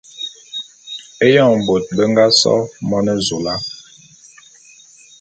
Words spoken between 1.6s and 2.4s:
bôt be nga